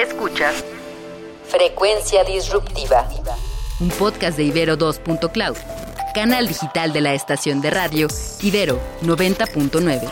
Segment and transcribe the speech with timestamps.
[0.00, 0.64] Escuchas
[1.46, 3.06] Frecuencia Disruptiva,
[3.80, 5.56] un podcast de Ibero 2.cloud,
[6.14, 8.08] canal digital de la estación de radio
[8.40, 10.10] Ibero 90.9.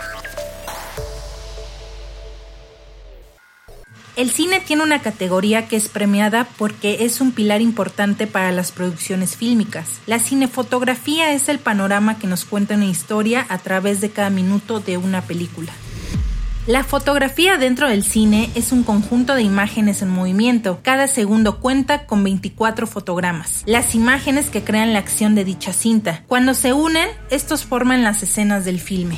[4.17, 8.73] El cine tiene una categoría que es premiada porque es un pilar importante para las
[8.73, 10.01] producciones fílmicas.
[10.07, 14.81] La cinefotografía es el panorama que nos cuenta una historia a través de cada minuto
[14.81, 15.73] de una película.
[16.69, 20.81] La fotografía dentro del cine es un conjunto de imágenes en movimiento.
[20.83, 26.25] Cada segundo cuenta con 24 fotogramas, las imágenes que crean la acción de dicha cinta.
[26.27, 29.17] Cuando se unen, estos forman las escenas del filme.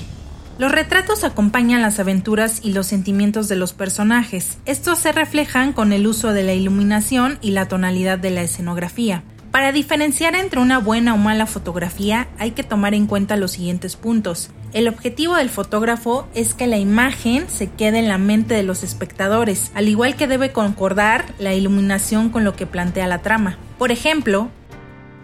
[0.58, 4.58] Los retratos acompañan las aventuras y los sentimientos de los personajes.
[4.64, 9.24] Estos se reflejan con el uso de la iluminación y la tonalidad de la escenografía.
[9.50, 13.96] Para diferenciar entre una buena o mala fotografía hay que tomar en cuenta los siguientes
[13.96, 14.50] puntos.
[14.72, 18.84] El objetivo del fotógrafo es que la imagen se quede en la mente de los
[18.84, 23.58] espectadores, al igual que debe concordar la iluminación con lo que plantea la trama.
[23.76, 24.50] Por ejemplo,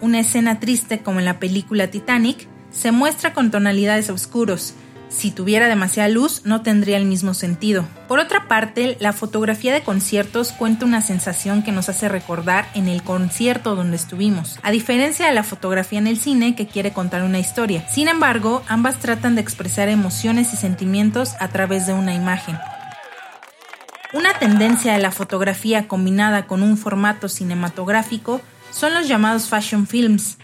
[0.00, 4.74] una escena triste como en la película Titanic se muestra con tonalidades oscuros,
[5.08, 7.84] si tuviera demasiada luz no tendría el mismo sentido.
[8.08, 12.88] Por otra parte, la fotografía de conciertos cuenta una sensación que nos hace recordar en
[12.88, 17.22] el concierto donde estuvimos, a diferencia de la fotografía en el cine que quiere contar
[17.22, 17.88] una historia.
[17.88, 22.58] Sin embargo, ambas tratan de expresar emociones y sentimientos a través de una imagen.
[24.12, 30.38] Una tendencia de la fotografía combinada con un formato cinematográfico son los llamados fashion films,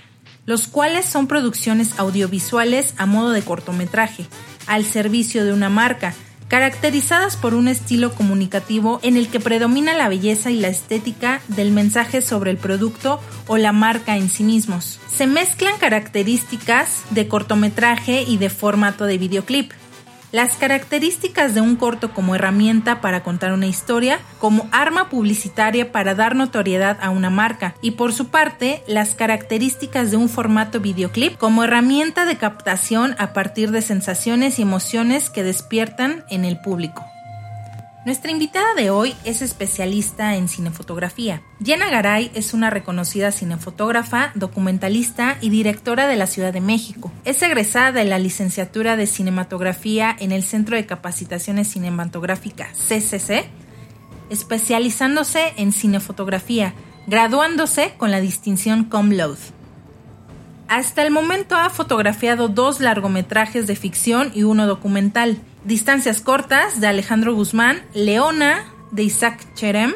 [0.47, 4.27] los cuales son producciones audiovisuales a modo de cortometraje,
[4.67, 6.15] al servicio de una marca,
[6.49, 11.73] caracterizadas por un estilo comunicativo en el que predomina la belleza y la estética del
[11.73, 15.01] mensaje sobre el producto o la marca en sí mismos.
[15.11, 19.73] Se mezclan características de cortometraje y de formato de videoclip.
[20.33, 26.15] Las características de un corto como herramienta para contar una historia, como arma publicitaria para
[26.15, 31.37] dar notoriedad a una marca y por su parte las características de un formato videoclip
[31.37, 37.12] como herramienta de captación a partir de sensaciones y emociones que despiertan en el público.
[38.05, 41.41] Nuestra invitada de hoy es especialista en cinefotografía.
[41.63, 47.13] Jenna Garay es una reconocida cinefotógrafa, documentalista y directora de la Ciudad de México.
[47.25, 53.45] Es egresada de la licenciatura de cinematografía en el Centro de Capacitaciones Cinematográficas CCC,
[54.31, 56.75] especializándose en cinefotografía,
[57.07, 59.39] graduándose con la distinción Cum Laude.
[60.67, 66.89] Hasta el momento ha fotografiado dos largometrajes de ficción y uno documental Distancias cortas de
[66.89, 69.93] Alejandro Guzmán, Leona de Isaac Cherem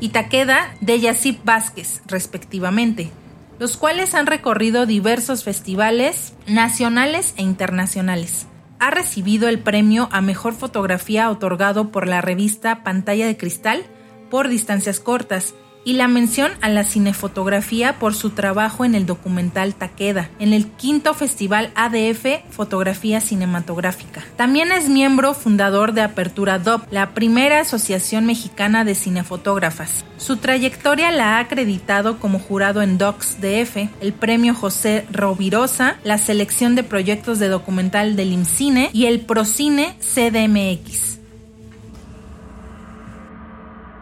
[0.00, 3.12] y Taqueda de Yacip Vázquez, respectivamente,
[3.60, 8.48] los cuales han recorrido diversos festivales nacionales e internacionales.
[8.80, 13.84] Ha recibido el premio a Mejor Fotografía otorgado por la revista Pantalla de Cristal
[14.30, 19.74] por Distancias Cortas y la mención a la cinefotografía por su trabajo en el documental
[19.74, 24.24] Taqueda, en el quinto Festival ADF Fotografía Cinematográfica.
[24.36, 30.04] También es miembro fundador de Apertura DOP, la primera asociación mexicana de cinefotógrafas.
[30.16, 36.18] Su trayectoria la ha acreditado como jurado en Docs DF, el premio José Rovirosa, la
[36.18, 41.18] selección de proyectos de documental del IMCINE y el Procine CDMX.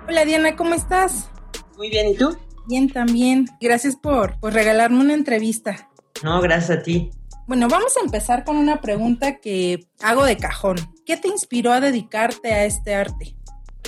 [0.09, 1.32] Hola Diana, ¿cómo estás?
[1.77, 2.37] Muy bien, ¿y tú?
[2.67, 3.47] Bien, también.
[3.61, 5.89] Gracias por, regalarme una entrevista.
[6.23, 7.11] No, gracias a ti.
[7.47, 10.77] Bueno, vamos a empezar con una pregunta que hago de cajón.
[11.05, 13.37] ¿Qué te inspiró a dedicarte a este arte?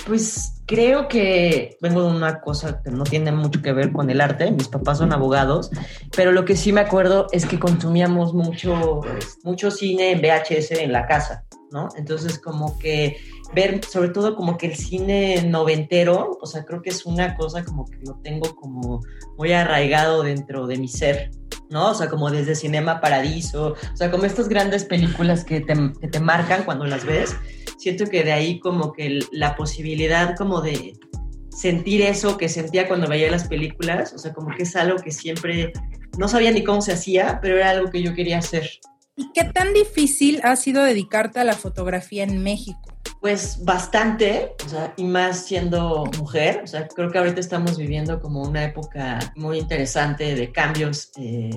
[0.05, 4.21] Pues creo que vengo de una cosa que no tiene mucho que ver con el
[4.21, 4.51] arte.
[4.51, 5.71] Mis papás son abogados,
[6.15, 9.01] pero lo que sí me acuerdo es que consumíamos mucho,
[9.43, 11.87] mucho cine en VHS en la casa, ¿no?
[11.95, 13.17] Entonces como que
[13.53, 17.63] ver sobre todo como que el cine noventero, o sea, creo que es una cosa
[17.63, 19.01] como que lo tengo como
[19.37, 21.31] muy arraigado dentro de mi ser,
[21.69, 21.91] ¿no?
[21.91, 26.07] O sea, como desde Cinema Paradiso, o sea, como estas grandes películas que te, que
[26.07, 27.35] te marcan cuando las ves,
[27.77, 30.93] siento que de ahí como que la posibilidad como de
[31.49, 35.11] sentir eso que sentía cuando veía las películas, o sea, como que es algo que
[35.11, 35.71] siempre
[36.17, 38.69] no sabía ni cómo se hacía, pero era algo que yo quería hacer.
[39.17, 42.81] ¿Y qué tan difícil ha sido dedicarte a la fotografía en México?
[43.21, 48.19] Pues bastante, o sea, y más siendo mujer, o sea, creo que ahorita estamos viviendo
[48.19, 51.49] como una época muy interesante de cambios eh,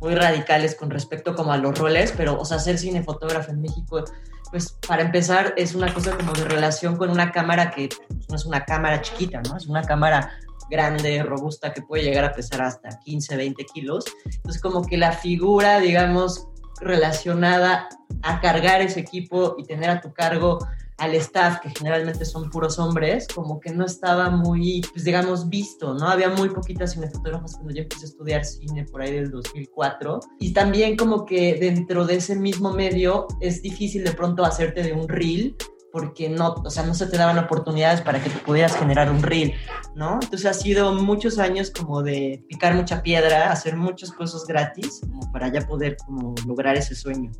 [0.00, 4.04] muy radicales con respecto como a los roles, pero, o sea, ser cinefotógrafo en México,
[4.50, 8.36] pues para empezar es una cosa como de relación con una cámara que pues, no
[8.36, 9.56] es una cámara chiquita, ¿no?
[9.56, 10.30] Es una cámara
[10.70, 14.04] grande, robusta, que puede llegar a pesar hasta 15, 20 kilos.
[14.24, 16.46] Entonces, como que la figura, digamos,
[16.80, 17.88] relacionada
[18.22, 20.58] a cargar ese equipo y tener a tu cargo
[20.98, 25.94] al staff, que generalmente son puros hombres, como que no estaba muy, pues digamos, visto,
[25.94, 26.08] ¿no?
[26.08, 30.18] Había muy poquitas cinefotógrafas cuando yo empecé a estudiar cine por ahí del 2004.
[30.40, 34.92] Y también como que dentro de ese mismo medio es difícil de pronto hacerte de
[34.92, 35.56] un reel
[35.92, 39.22] porque no, o sea, no se te daban oportunidades para que tú pudieras generar un
[39.22, 39.54] reel,
[39.94, 40.14] ¿no?
[40.14, 45.32] Entonces ha sido muchos años como de picar mucha piedra, hacer muchas cosas gratis, como
[45.32, 47.32] para ya poder como lograr ese sueño.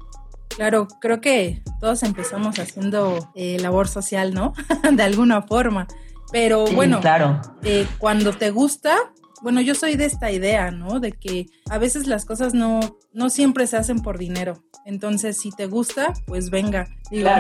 [0.49, 4.55] Claro, creo que todos empezamos haciendo eh, labor social, ¿no?
[4.93, 5.87] de alguna forma.
[6.33, 7.41] Pero bueno, claro.
[7.63, 8.97] Eh, cuando te gusta,
[9.43, 11.01] bueno, yo soy de esta idea, ¿no?
[11.01, 12.81] De que a veces las cosas no,
[13.13, 14.63] no siempre se hacen por dinero.
[14.85, 16.89] Entonces, si te gusta, pues venga.
[17.11, 17.31] Digo,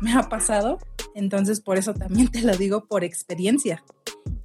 [0.00, 0.78] me ha pasado.
[1.14, 3.82] Entonces, por eso también te lo digo por experiencia.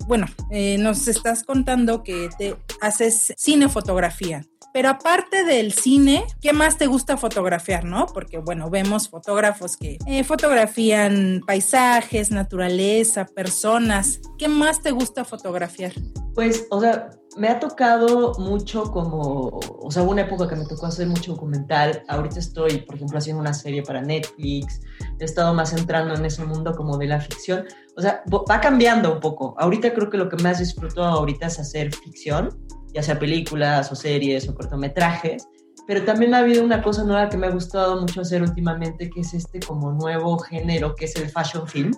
[0.07, 4.45] Bueno, eh, nos estás contando que te haces cinefotografía.
[4.73, 8.07] Pero aparte del cine, ¿qué más te gusta fotografiar, no?
[8.07, 14.19] Porque, bueno, vemos fotógrafos que eh, fotografían paisajes, naturaleza, personas.
[14.37, 15.93] ¿Qué más te gusta fotografiar?
[16.33, 20.85] Pues, o sea, me ha tocado mucho como, o sea, una época que me tocó
[20.85, 22.03] hacer mucho documental.
[22.07, 24.81] Ahorita estoy, por ejemplo, haciendo una serie para Netflix.
[25.19, 27.65] He estado más entrando en ese mundo como de la ficción.
[27.97, 29.55] O sea, va cambiando un poco.
[29.57, 32.49] Ahorita creo que lo que más disfruto ahorita es hacer ficción
[32.95, 35.47] ya sea películas o series o cortometrajes,
[35.85, 39.19] pero también ha habido una cosa nueva que me ha gustado mucho hacer últimamente, que
[39.19, 41.91] es este como nuevo género, que es el fashion film.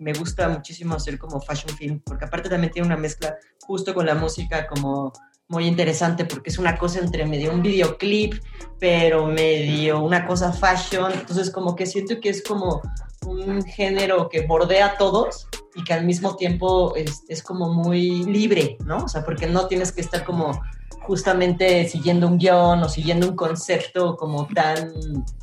[0.00, 4.06] Me gusta muchísimo hacer como fashion film, porque aparte también tiene una mezcla justo con
[4.06, 5.12] la música como
[5.48, 8.34] muy interesante, porque es una cosa entre medio un videoclip,
[8.78, 12.80] pero medio una cosa fashion, entonces como que siento que es como
[13.26, 18.24] un género que bordea a todos y que al mismo tiempo es, es, como muy
[18.24, 19.04] libre, ¿no?
[19.04, 20.60] O sea, porque no tienes que estar como
[21.02, 24.92] justamente siguiendo un guion o siguiendo un concepto como tan,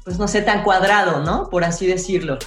[0.03, 1.49] pues no sé, tan cuadrado, ¿no?
[1.49, 2.37] Por así decirlo.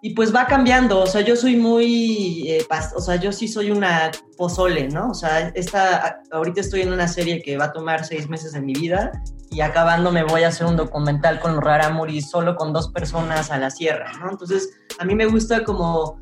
[0.00, 2.64] Y pues va cambiando, o sea, yo soy muy, eh,
[2.94, 5.10] o sea, yo sí soy una pozole, ¿no?
[5.10, 8.60] O sea, esta, ahorita estoy en una serie que va a tomar seis meses de
[8.60, 9.10] mi vida
[9.50, 13.58] y acabando me voy a hacer un documental con Raramuri solo con dos personas a
[13.58, 14.30] la sierra, ¿no?
[14.30, 14.70] Entonces,
[15.00, 16.20] a mí me gusta como,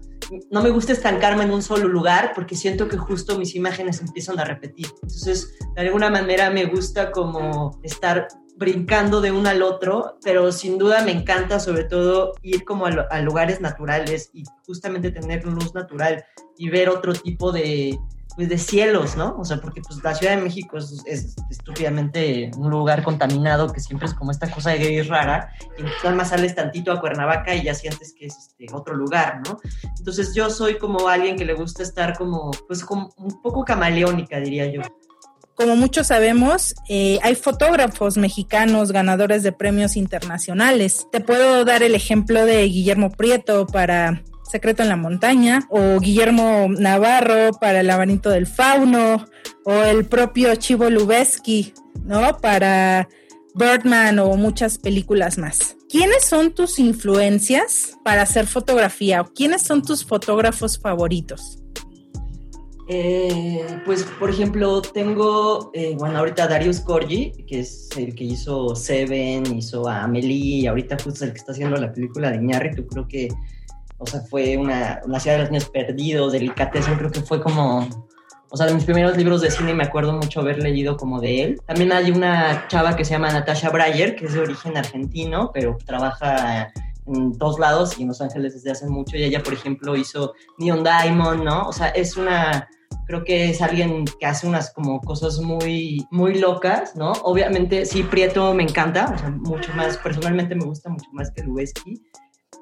[0.50, 4.38] no me gusta estancarme en un solo lugar porque siento que justo mis imágenes empiezan
[4.38, 4.86] a repetir.
[5.02, 10.78] Entonces, de alguna manera me gusta como estar brincando de uno al otro, pero sin
[10.78, 16.24] duda me encanta sobre todo ir como a, lugares naturales y justamente tener luz natural
[16.56, 17.98] y ver otro tipo de,
[18.36, 19.36] pues, de cielos, ¿no?
[19.38, 24.06] O sea, porque pues la Ciudad de México es, estúpidamente un lugar contaminado que siempre
[24.06, 27.64] es como esta cosa de gris rara y nada más sales tantito a Cuernavaca y
[27.64, 29.58] ya sientes que es este, otro lugar, ¿no?
[29.98, 34.38] Entonces yo soy como alguien que le gusta estar como, pues como un poco camaleónica,
[34.38, 34.82] diría yo
[35.56, 41.06] como muchos sabemos, eh, hay fotógrafos mexicanos ganadores de premios internacionales.
[41.10, 46.68] Te puedo dar el ejemplo de Guillermo Prieto para Secreto en la Montaña, o Guillermo
[46.68, 49.26] Navarro para El laberinto del fauno,
[49.64, 52.38] o el propio Chivo Lubeski, ¿no?
[52.38, 53.08] Para
[53.54, 55.76] Birdman o muchas películas más.
[55.88, 61.58] ¿Quiénes son tus influencias para hacer fotografía o quiénes son tus fotógrafos favoritos?
[62.88, 68.76] Eh, pues, por ejemplo, tengo, eh, bueno, ahorita Darius Corgi, que es el que hizo
[68.76, 72.86] Seven, hizo a Amelie, y ahorita justo el que está haciendo la película de Iñárritu,
[72.86, 73.28] creo que,
[73.98, 77.88] o sea, fue una, una ciudad de los niños perdidos, Delicatessen, creo que fue como,
[78.50, 81.42] o sea, de mis primeros libros de cine me acuerdo mucho haber leído como de
[81.42, 81.60] él.
[81.66, 85.76] También hay una chava que se llama Natasha Breyer, que es de origen argentino, pero
[85.84, 86.72] trabaja
[87.06, 89.16] en todos lados y en Los Ángeles desde hace mucho.
[89.16, 91.68] Y ella, por ejemplo, hizo Neon Diamond, ¿no?
[91.68, 92.68] O sea, es una
[93.06, 97.12] creo que es alguien que hace unas como cosas muy, muy locas, ¿no?
[97.22, 101.42] Obviamente, sí, Prieto me encanta, o sea, mucho más, personalmente me gusta mucho más que
[101.42, 102.02] Lubeski.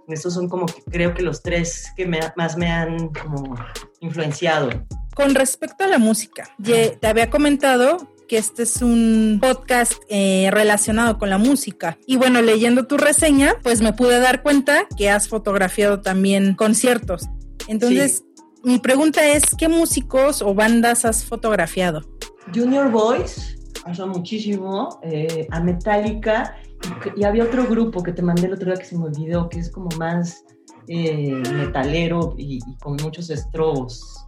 [0.09, 2.07] Estos son como que creo que los tres que
[2.37, 3.57] más me han como
[4.01, 4.71] influenciado.
[5.15, 11.19] Con respecto a la música, te había comentado que este es un podcast eh, relacionado
[11.19, 11.99] con la música.
[12.07, 17.29] Y bueno, leyendo tu reseña, pues me pude dar cuenta que has fotografiado también conciertos.
[17.69, 18.25] Entonces,
[18.63, 22.01] mi pregunta es, ¿qué músicos o bandas has fotografiado?
[22.55, 26.57] Junior Boys, hace muchísimo, eh, a Metallica,
[27.17, 29.61] y, había otro grupo que te mandé el otro día que se me olvidó, que
[29.61, 30.45] es como más
[30.88, 34.26] eh, metalero y, y, con muchos estrobos,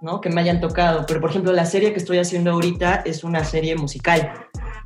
[0.00, 0.20] ¿no?
[0.20, 1.04] Que me hayan tocado.
[1.06, 4.32] Pero, por ejemplo, la serie que estoy haciendo ahorita es una serie musical.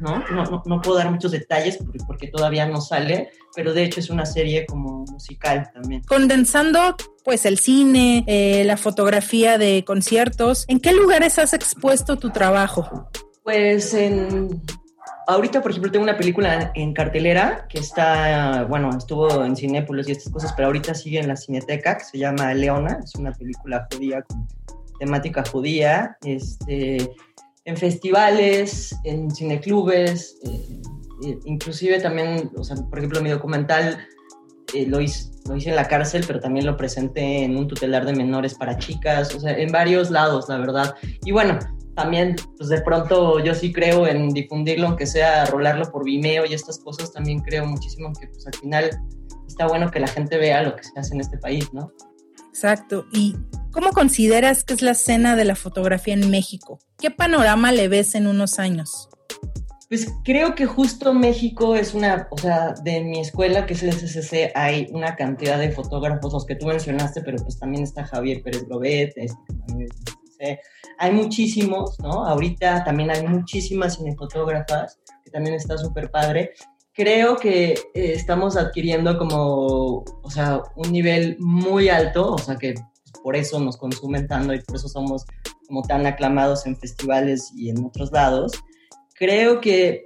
[0.00, 0.25] ¿no?
[0.30, 4.26] No, no, puedo dar muchos detalles porque, todavía no sale, pero de hecho es una
[4.26, 6.02] serie como musical también.
[6.04, 12.30] Condensando pues el cine, eh, la fotografía de conciertos, ¿en qué lugares has expuesto tu
[12.30, 13.11] trabajo?
[13.45, 14.62] Pues en
[15.30, 20.12] ahorita, por ejemplo, tengo una película en cartelera que está, bueno, estuvo en Cinépolis y
[20.12, 23.87] estas cosas, pero ahorita sigue en la Cineteca, que se llama Leona, es una película
[23.92, 24.46] judía con
[24.99, 27.10] temática judía, este,
[27.64, 30.80] en festivales, en cineclubes, eh,
[31.25, 33.99] eh, inclusive también, o sea, por ejemplo, mi documental
[34.75, 38.04] eh, lo, hice, lo hice en la cárcel, pero también lo presenté en un tutelar
[38.04, 40.94] de menores para chicas, o sea, en varios lados, la verdad.
[41.25, 41.58] Y bueno,
[41.94, 46.54] también, pues de pronto yo sí creo en difundirlo, aunque sea rolarlo por Vimeo y
[46.54, 48.90] estas cosas, también creo muchísimo que pues al final
[49.47, 51.92] está bueno que la gente vea lo que se hace en este país, ¿no?
[52.49, 53.06] Exacto.
[53.12, 53.37] ¿Y
[53.70, 56.78] cómo consideras que es la escena de la fotografía en México?
[56.99, 59.09] ¿Qué panorama le ves en unos años?
[59.88, 63.92] Pues creo que justo México es una, o sea, de mi escuela, que es el
[63.92, 68.40] SCC, hay una cantidad de fotógrafos, los que tú mencionaste, pero pues también está Javier
[68.42, 69.54] Pérez Lobet, este,
[70.99, 72.26] hay muchísimos, ¿no?
[72.26, 76.52] Ahorita también hay muchísimas cinefotógrafas, que también está súper padre.
[76.92, 82.75] Creo que eh, estamos adquiriendo como, o sea, un nivel muy alto, o sea, que
[83.23, 85.25] por eso nos consumen tanto y por eso somos
[85.66, 88.52] como tan aclamados en festivales y en otros lados
[89.20, 90.02] creo que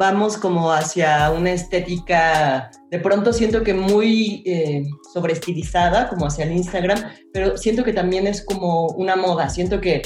[0.00, 6.52] vamos como hacia una estética, de pronto siento que muy eh, sobreestilizada, como hacia el
[6.52, 6.98] Instagram,
[7.34, 10.00] pero siento que también es como una moda, siento que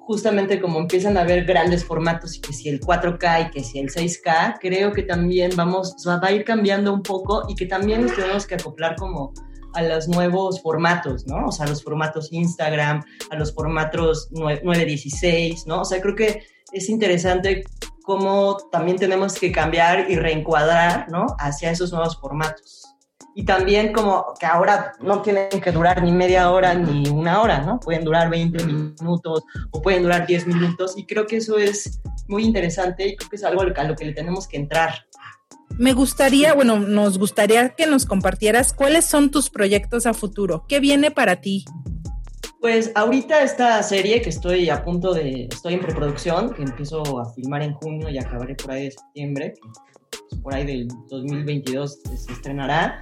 [0.00, 3.78] justamente como empiezan a haber grandes formatos y que si el 4K y que si
[3.78, 8.02] el 6K, creo que también vamos, va a ir cambiando un poco y que también
[8.02, 9.32] nos tenemos que acoplar como
[9.72, 11.46] a los nuevos formatos, ¿no?
[11.46, 15.80] O sea, a los formatos Instagram, a los formatos 916, ¿no?
[15.80, 17.64] O sea, creo que es interesante
[18.02, 21.26] cómo también tenemos que cambiar y reencuadrar, ¿no?
[21.38, 22.82] Hacia esos nuevos formatos.
[23.34, 27.60] Y también como que ahora no tienen que durar ni media hora ni una hora,
[27.60, 27.80] ¿no?
[27.80, 32.44] Pueden durar 20 minutos o pueden durar 10 minutos y creo que eso es muy
[32.44, 35.06] interesante y creo que es algo a lo que le tenemos que entrar.
[35.78, 40.66] Me gustaría, bueno, nos gustaría que nos compartieras cuáles son tus proyectos a futuro.
[40.68, 41.64] ¿Qué viene para ti?
[42.62, 47.28] Pues ahorita esta serie que estoy a punto de, estoy en preproducción, que empiezo a
[47.34, 49.54] filmar en junio y acabaré por ahí de septiembre,
[50.30, 53.00] pues por ahí del 2022 se estrenará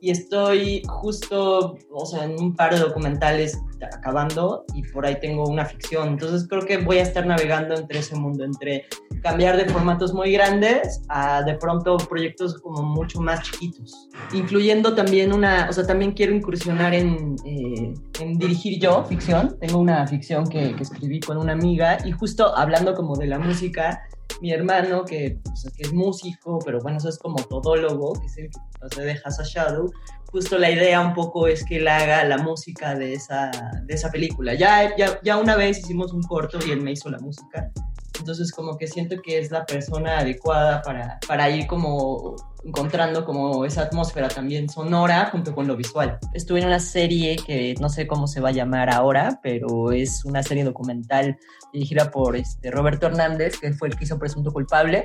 [0.00, 3.58] y estoy justo, o sea, en un par de documentales
[3.94, 6.08] acabando y por ahí tengo una ficción.
[6.08, 8.86] Entonces creo que voy a estar navegando entre ese mundo, entre
[9.22, 15.32] cambiar de formatos muy grandes a de pronto proyectos como mucho más chiquitos, incluyendo también
[15.32, 19.58] una, o sea, también quiero incursionar en, eh, en dirigir yo ficción.
[19.60, 23.38] Tengo una ficción que, que escribí con una amiga y justo hablando como de la
[23.38, 24.02] música,
[24.40, 25.38] mi hermano, que,
[25.78, 29.42] es músico, pero bueno, eso es como todólogo, que es el que hace de Hasa
[29.44, 29.90] Shadow,
[30.26, 33.50] justo la idea un poco es que él haga la música de esa,
[33.84, 34.54] de esa película.
[34.54, 37.70] Ya, ya, ya una vez hicimos un corto y él me hizo la música,
[38.18, 43.64] entonces como que siento que es la persona adecuada para, para ir como encontrando como
[43.64, 46.18] esa atmósfera también sonora junto con lo visual.
[46.34, 50.24] Estuve en una serie que no sé cómo se va a llamar ahora, pero es
[50.24, 51.38] una serie documental
[51.72, 55.04] dirigida por este Roberto Hernández, que fue el que hizo Presunto Culpable,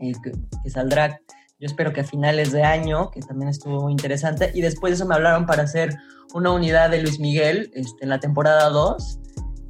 [0.00, 1.20] eh, que, saldrá
[1.60, 4.50] yo espero que a finales de año, que también estuvo muy interesante.
[4.54, 5.94] Y después de eso me hablaron para hacer
[6.32, 9.20] una unidad de Luis Miguel este, en la temporada 2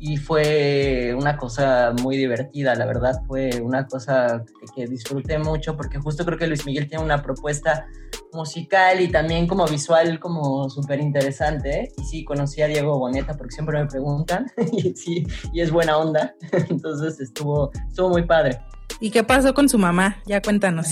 [0.02, 4.42] y fue una cosa muy divertida, la verdad, fue una cosa
[4.74, 7.86] que, disfruté mucho porque justo creo que Luis Miguel tiene una propuesta
[8.32, 11.92] musical y también como visual como súper interesante.
[11.98, 15.98] Y sí, conocí a Diego Boneta porque siempre me preguntan y sí, y es buena
[15.98, 16.34] onda,
[16.70, 18.58] entonces estuvo, estuvo muy padre.
[19.00, 20.16] ¿Y qué pasó con su mamá?
[20.24, 20.88] Ya cuéntanos.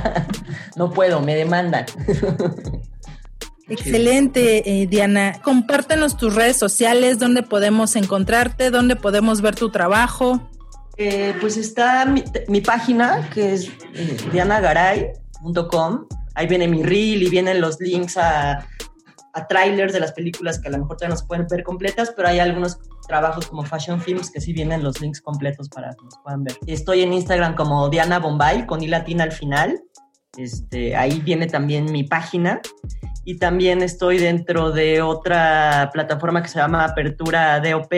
[0.76, 1.86] no puedo, me demandan.
[3.68, 5.40] Excelente, eh, Diana.
[5.42, 10.50] Compártenos tus redes sociales, dónde podemos encontrarte, dónde podemos ver tu trabajo.
[10.96, 16.06] Eh, pues está mi, página, que es eh, dianagaray.com.
[16.34, 18.66] Ahí viene mi reel y vienen los links a,
[19.36, 22.12] a trailers de las películas que a lo mejor todavía no se pueden ver completas,
[22.16, 26.04] pero hay algunos trabajos como Fashion Films que sí vienen los links completos para que
[26.04, 26.56] los puedan ver.
[26.66, 29.82] Estoy en Instagram como Diana Bombay con i latina al final.
[30.36, 32.60] Este, ahí viene también mi página
[33.24, 37.90] y también estoy dentro de otra plataforma que se llama Apertura DOP,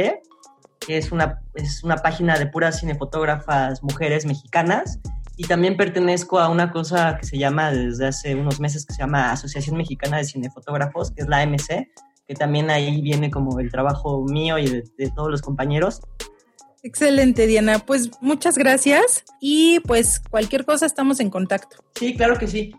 [0.80, 4.98] que es una, es una página de puras cinefotógrafas mujeres mexicanas.
[5.36, 9.00] Y también pertenezco a una cosa que se llama desde hace unos meses, que se
[9.00, 11.86] llama Asociación Mexicana de Cinefotógrafos, que es la AMC,
[12.26, 16.00] que también ahí viene como el trabajo mío y de, de todos los compañeros.
[16.88, 17.80] Excelente, Diana.
[17.80, 21.84] Pues muchas gracias y pues cualquier cosa estamos en contacto.
[21.94, 22.72] Sí, claro que sí.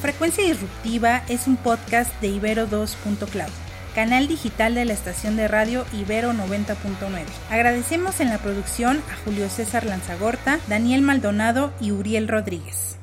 [0.00, 3.52] Frecuencia Disruptiva es un podcast de Ibero2.cloud.
[3.94, 7.24] canal digital de la estación de radio Ibero 90.9.
[7.50, 12.98] Agradecemos en la producción a Julio César Lanzagorta, Daniel Maldonado y Uriel Rodríguez.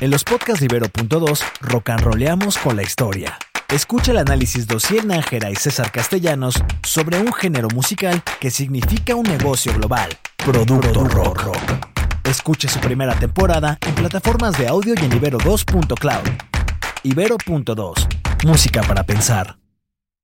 [0.00, 3.38] En los podcasts de Ibero.2, rock and roleamos con la historia.
[3.74, 9.14] Escucha el análisis de Ociel Nájera y César Castellanos sobre un género musical que significa
[9.14, 10.08] un negocio global,
[10.38, 11.50] Producto Rock.
[12.24, 16.28] Escuche su primera temporada en plataformas de audio y en Ibero2.cloud.
[17.02, 19.57] Ibero.2, música para pensar.